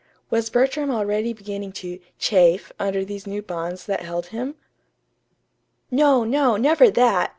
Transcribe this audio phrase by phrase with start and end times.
[0.31, 4.55] Was Bertram already beginning to "chafe" under these new bonds that held him?
[5.91, 7.29] No, no, never that!